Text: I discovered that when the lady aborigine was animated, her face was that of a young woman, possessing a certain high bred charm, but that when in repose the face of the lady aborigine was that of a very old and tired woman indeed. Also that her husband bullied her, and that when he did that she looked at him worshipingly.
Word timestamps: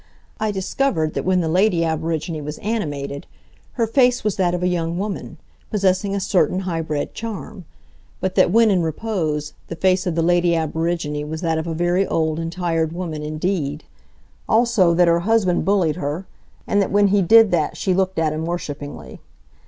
I 0.39 0.49
discovered 0.51 1.13
that 1.13 1.25
when 1.25 1.41
the 1.41 1.47
lady 1.47 1.85
aborigine 1.85 2.41
was 2.41 2.57
animated, 2.57 3.27
her 3.73 3.85
face 3.85 4.23
was 4.23 4.35
that 4.37 4.55
of 4.55 4.63
a 4.63 4.67
young 4.67 4.97
woman, 4.97 5.37
possessing 5.69 6.15
a 6.15 6.19
certain 6.19 6.61
high 6.61 6.81
bred 6.81 7.13
charm, 7.13 7.65
but 8.19 8.33
that 8.33 8.49
when 8.49 8.71
in 8.71 8.81
repose 8.81 9.53
the 9.67 9.75
face 9.75 10.07
of 10.07 10.15
the 10.15 10.23
lady 10.23 10.55
aborigine 10.55 11.23
was 11.25 11.41
that 11.41 11.59
of 11.59 11.67
a 11.67 11.75
very 11.75 12.07
old 12.07 12.39
and 12.39 12.51
tired 12.51 12.93
woman 12.93 13.21
indeed. 13.21 13.83
Also 14.49 14.95
that 14.95 15.07
her 15.07 15.19
husband 15.19 15.65
bullied 15.65 15.97
her, 15.97 16.25
and 16.65 16.81
that 16.81 16.89
when 16.89 17.09
he 17.09 17.21
did 17.21 17.51
that 17.51 17.77
she 17.77 17.93
looked 17.93 18.17
at 18.17 18.33
him 18.33 18.43
worshipingly. 18.47 19.19